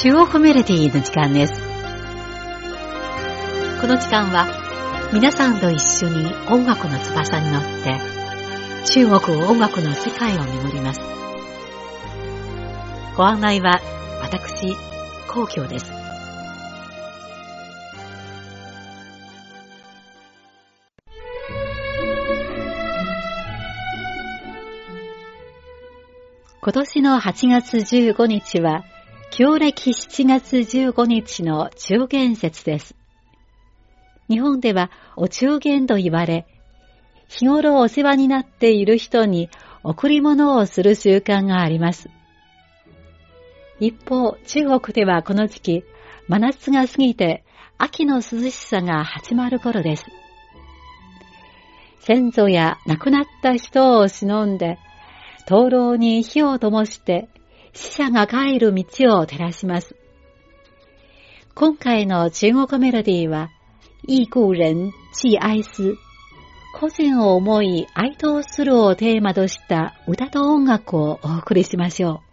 [0.00, 1.54] 中央メロディの時間です。
[3.80, 4.46] この時間は
[5.12, 7.98] 皆さんと一緒に音楽の翼に乗って
[8.92, 11.00] 中国音楽の世界を巡ります。
[13.16, 13.80] ご案内は
[14.22, 14.76] 私、
[15.26, 15.90] 皇居です。
[26.60, 28.84] 今年の8月15日は、
[29.38, 32.96] 旧暦7月15日の中元節です。
[34.28, 36.44] 日本ではお中元と言われ、
[37.28, 39.48] 日頃お世話になっている人に
[39.84, 42.10] 贈り物をする習慣があります。
[43.78, 45.84] 一方、中国ではこの時期、
[46.26, 47.44] 真夏が過ぎて
[47.78, 50.04] 秋の涼しさが始まる頃です。
[52.00, 54.80] 先祖や亡くなった人を忍んで、
[55.46, 57.28] 灯籠に火を灯して
[57.78, 58.84] 死者が帰る道
[59.18, 59.94] を照らします。
[61.54, 63.50] 今回の中国メロディーは、
[64.04, 65.94] いい故人、祭哀思、
[66.74, 72.27] 個人を思い哀悼するをテーマとした歌と音楽をお送りしましょう。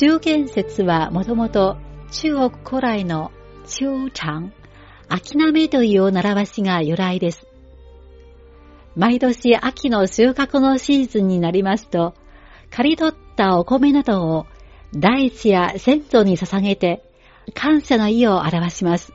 [0.00, 1.76] 中元節はもともと
[2.12, 3.32] 中国古来の
[3.66, 4.52] 中長、
[5.08, 7.48] 秋なめという習わしが由来です。
[8.94, 12.14] 毎年秋の収穫のシーズンになりますと、
[12.70, 14.46] 刈り取ったお米などを
[14.94, 17.02] 大地や先祖に捧げて
[17.52, 19.12] 感謝の意を表します。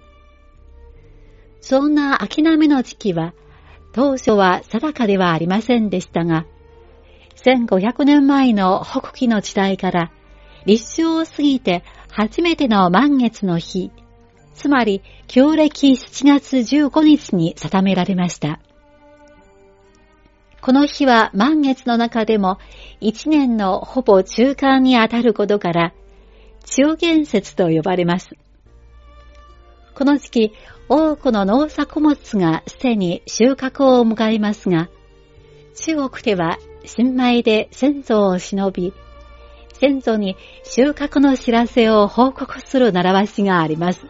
[1.62, 3.34] そんな秋なめの時期は、
[3.94, 6.46] 当初は定かではありませんでしたが、
[7.36, 10.12] 1500年前の北紀の時代から
[10.66, 13.92] 立秋を過ぎて初めての満月の日、
[14.54, 18.60] つまり旧暦7月15日に定められました。
[20.62, 22.58] この日は満月の中でも
[23.02, 25.94] 一年のほぼ中間にあたることから、
[26.66, 28.38] 中元節と呼ばれます。
[29.94, 30.54] この時期、
[30.88, 34.90] 多くの農作物がすでに収穫を迎えますが、
[35.76, 38.94] 中国では新米で先祖を忍び、
[39.84, 44.06] 先祖に収穫の知らせを報告する習わしがあります。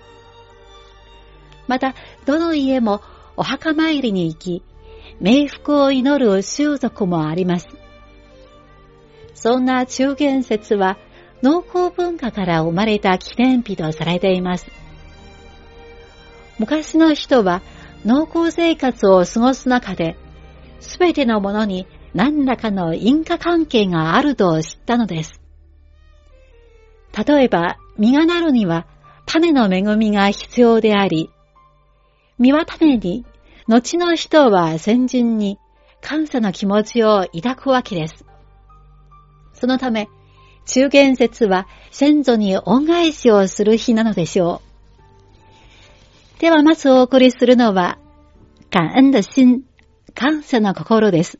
[1.67, 1.95] また、
[2.28, 3.01] どの家も
[3.38, 4.63] お墓参りに行き、
[5.19, 7.67] 冥福を祈る習俗もあります。
[9.33, 11.00] そんな中元節は
[11.41, 14.67] 農耕文化から生まれた記念日とされています。
[16.59, 17.63] 昔の人は
[18.06, 20.17] 農耕生活を過ごす中で、
[20.81, 25.43] すべてのものに何らかの因果関係があると知ったのです。
[27.16, 28.88] 例えば、実がなるには
[29.25, 31.29] 種の恵みが必要であり、
[32.40, 33.25] 実は種に、
[33.68, 35.59] 後の人は先人に
[36.01, 38.25] 感謝の気持ちを抱くわけです。
[39.53, 40.09] そのため、
[40.66, 44.62] 中元節は先祖に恩返しをする日なのでしょ
[46.40, 46.41] う。
[46.41, 48.00] ではまずお送りするのは、
[48.69, 49.63] 感恩的心、
[50.13, 51.40] 感謝の心です。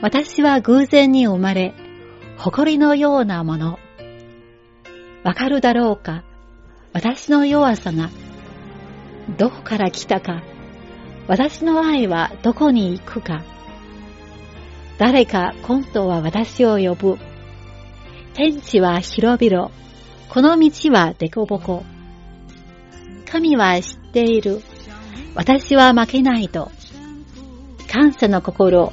[0.00, 1.74] 私は偶然に生まれ、
[2.36, 3.78] 誇りのようなもの。
[5.24, 6.22] わかるだろうか？
[6.92, 8.10] 私の弱さが、
[9.38, 10.42] どこから来たか、
[11.26, 13.42] 私の愛はどこに行くか？
[14.98, 17.18] 誰か今度は私を呼ぶ。
[18.34, 19.70] 天地は広々、
[20.28, 21.84] この道は凸凹。
[23.30, 24.60] 神は知っている。
[25.34, 26.70] 私は負けないと。
[27.90, 28.92] 感謝の心、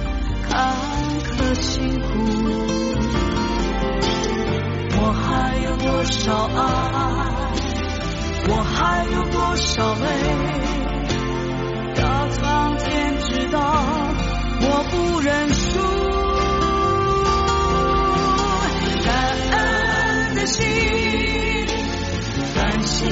[0.51, 0.75] 坎
[1.23, 2.07] 坷辛苦，
[4.97, 6.59] 我还有多少爱？
[8.49, 10.05] 我还有多少泪？
[11.95, 12.01] 到
[12.31, 13.59] 苍天知道，
[14.61, 15.79] 我不认输。
[19.05, 19.09] 感
[19.51, 20.63] 恩的心，
[22.55, 23.07] 感谢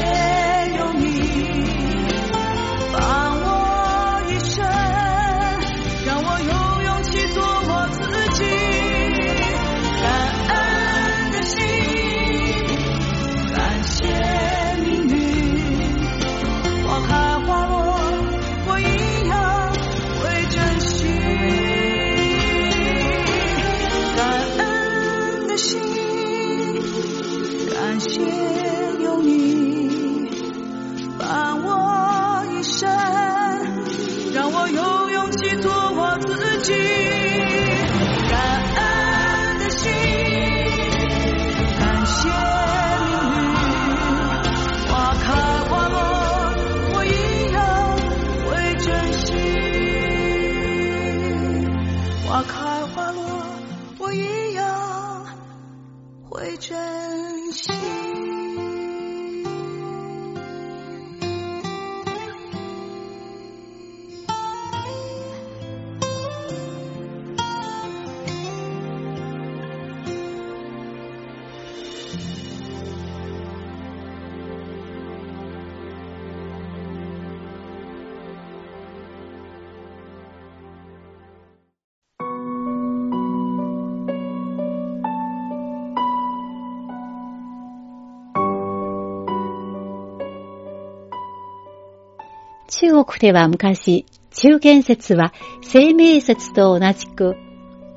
[92.82, 97.36] 中国では昔、中元節は生命節と同じく、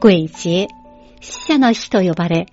[0.02, 0.66] 鬼節、
[1.20, 2.46] 死者の日と呼ばれ、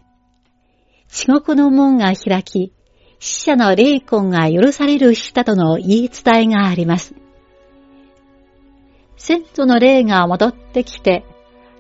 [1.08, 2.72] 地獄の門が開き、
[3.18, 7.16] 死者の霊魂が許される日だとの言い伝えがあります。
[9.18, 11.26] 先祖の霊が戻ってきて、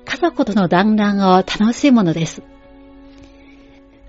[0.05, 2.41] 家族との団らんを楽しむのです。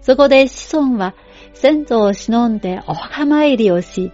[0.01, 1.15] そこで子孫は
[1.53, 4.11] 先祖を忍んでお墓参りをし、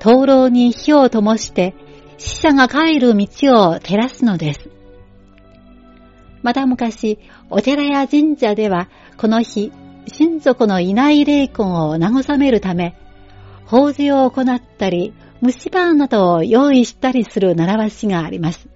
[0.00, 1.74] 灯籠に火を灯して
[2.18, 3.26] 死者が帰る道
[3.70, 4.68] を照らすのです。
[6.42, 7.18] また昔、
[7.50, 8.88] お寺や神社では
[9.18, 9.72] この日、
[10.06, 12.96] 親族のいない霊魂を慰めるため、
[13.66, 18.68] 法事を行ったり、蒸しパンなどを用意したりする習わしがあります。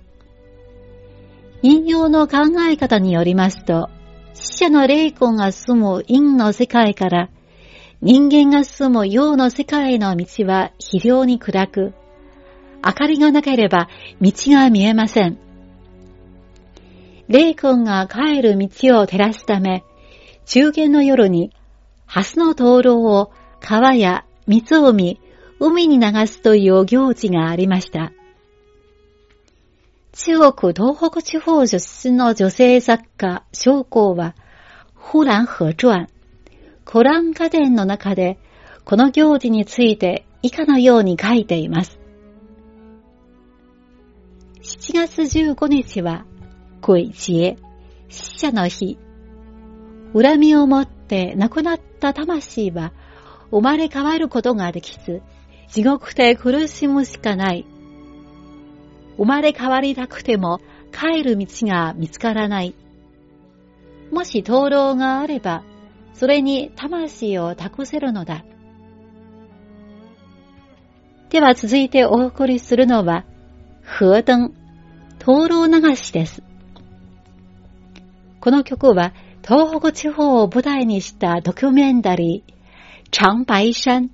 [1.62, 2.38] 引用の考
[2.70, 3.88] え方によりますと、
[4.34, 7.30] 死者の霊魂が住む陰の世界から
[8.02, 11.94] 人間が住む陽の世界への道は非常に暗く、
[12.84, 13.88] 明かりがなければ
[14.20, 15.38] 道が見えません。
[17.28, 18.68] 霊魂が帰る道
[19.00, 19.84] を照らすため、
[20.44, 21.52] 中元の夜に、
[22.06, 25.18] 蓮の灯籠を川や湖、
[25.58, 28.12] 海に流すという行事がありました。
[30.12, 31.78] 中国東北地方出
[32.10, 34.34] 身の女性作家、将校は、
[34.94, 36.08] 呼蘭河传、
[36.84, 38.38] コラン家伝の中で、
[38.84, 41.98] この行事について以下のように書いています。
[44.62, 46.26] 7月15日は、
[46.82, 47.56] 鬼節、
[48.08, 48.98] 死者の日。
[50.12, 52.92] 恨みを持って亡くなった魂は、
[53.50, 55.22] 生まれ変わることができず、
[55.68, 57.66] 地獄で苦しむしかない。
[59.16, 60.60] 生まれ変わりたくても
[60.92, 62.74] 帰る道が見つからない。
[64.12, 65.64] もし灯籠があれば、
[66.14, 68.44] それに魂を託せるのだ。
[71.28, 73.24] では続いてお送りするのは、
[73.98, 74.52] 河灯、
[75.18, 76.42] 灯籠流しです。
[78.40, 82.54] この曲は東北地方を舞台にしたドキュメンタリー、
[83.10, 84.10] 長白山、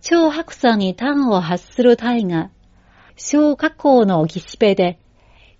[0.00, 2.50] 超白山に端を発する大河、
[3.16, 4.98] 小学校の岸辺で、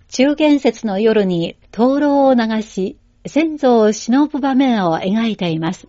[0.07, 5.87] 中元節の夜に灯籠を流し、先祖を忍ぶ場面を描いています。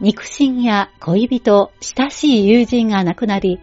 [0.00, 3.60] 肉親や恋人、親しい友人が亡くなり、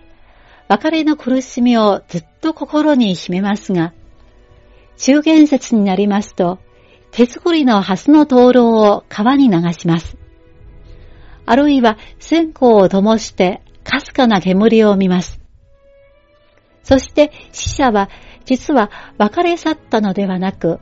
[0.68, 3.94] 別れの苦しみをずっと心に秘めますが、
[4.98, 6.60] 中元節になりますと、
[7.10, 10.16] 手作りのハスの灯籠を川に流します。
[11.48, 15.40] あるいは線香を灯してかすかな煙を見ます。
[16.84, 18.10] そして死者は
[18.46, 20.80] 実は別れ去ったのではなく、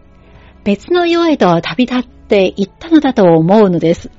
[0.65, 4.11] 別の世へと旅立って行ったのだと思うのです。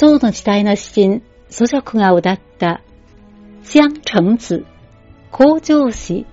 [0.00, 2.82] 宋の時代の詩人、祖職が歌った、
[3.64, 4.64] 江城子、
[5.32, 6.24] 工場詩。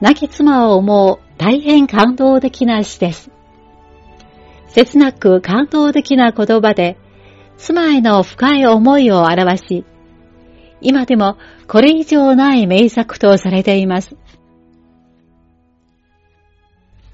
[0.00, 3.32] 亡き妻を思う大変感動的な詩です。
[4.68, 6.96] 切なく感動的な言葉で、
[7.56, 9.84] 妻への深い思いを表し、
[10.80, 14.14] 今でもこれ以上ない名作とされています。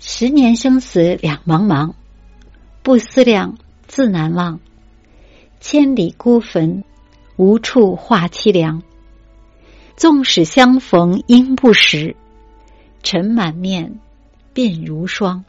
[0.00, 1.94] 十年生死两茫茫，
[2.82, 3.56] 不思量，
[3.88, 4.59] 自难忘。
[5.61, 6.85] 千里孤坟，
[7.37, 8.83] 无处话凄凉。
[9.95, 12.17] 纵使相逢应不识，
[13.02, 14.00] 尘满面，
[14.55, 15.45] 鬓如霜。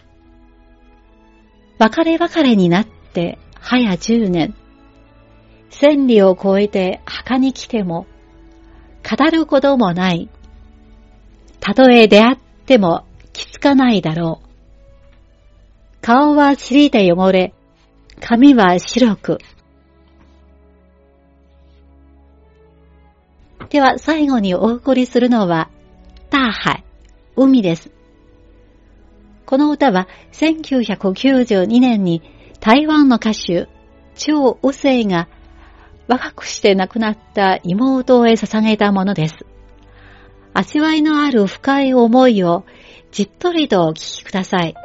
[1.80, 4.54] 別れ別れになって早十年。
[5.70, 8.06] 千里を越えて墓に来ても、
[9.10, 10.30] 語ることもない。
[11.62, 14.48] たとえ出会っても気づかないだろう。
[16.02, 17.54] 顔は塵で汚れ、
[18.20, 19.38] 髪は白く。
[23.72, 25.70] では最後にお送りするのは、
[26.30, 26.84] 大海、
[27.38, 27.90] 海です。
[29.46, 32.22] この歌は1992年に
[32.60, 33.70] 台湾の歌手、
[34.16, 35.30] 張雨生が
[36.10, 39.46] 若くして亡くなった妹へ捧げたものです。
[40.54, 42.66] 味わいのある深い思いを
[43.12, 44.76] じっとりとお聞きください。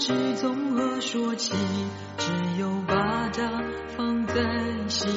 [0.00, 1.52] 是从何说起
[2.16, 4.34] 只有把它放在
[4.88, 5.10] 心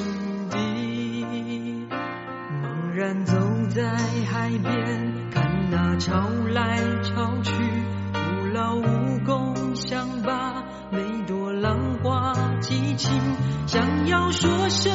[0.50, 1.24] 底
[1.90, 3.34] 茫然走
[3.70, 3.82] 在
[4.30, 7.52] 海边看那潮来潮去
[8.12, 10.62] 徒劳无功想把
[10.92, 13.10] 每朵浪花记清
[13.66, 14.92] 想要说声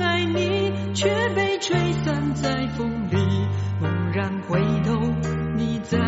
[0.00, 3.46] 爱你却被吹散在风里。
[3.82, 4.98] 猛然回头
[5.56, 5.98] 你在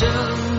[0.00, 0.49] じ。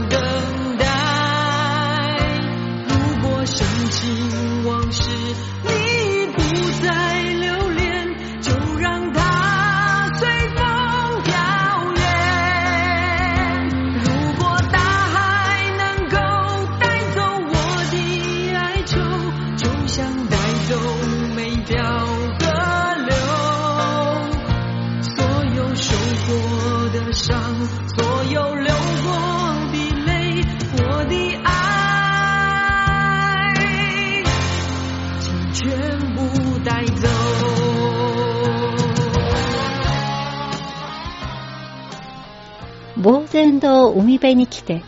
[43.02, 44.84] 呆然と海辺に来て、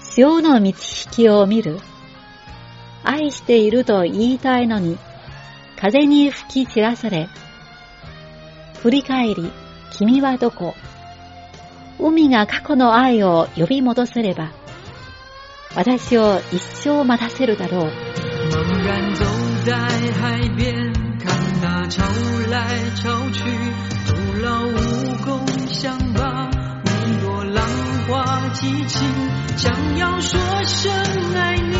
[0.00, 1.78] 潮の満ち引きを見る。
[3.04, 4.98] 愛していると言いたいのに、
[5.80, 7.28] 風に吹き散らされ、
[8.82, 9.50] 振り返り、
[9.92, 10.74] 君はどこ？
[11.98, 14.52] 海が過去の愛を呼び戻せれば、
[15.76, 17.80] 私を一生待たせるだろう。
[17.82, 17.90] 茫
[18.84, 19.24] 然走
[19.64, 19.76] 在
[20.20, 22.02] 海边，看那潮
[22.50, 23.44] 来潮去，
[24.06, 24.72] 徒劳无
[25.24, 26.29] 功，想把每朵
[28.10, 29.08] 浪花记清。
[29.56, 30.92] 想要说声
[31.34, 31.79] 爱你，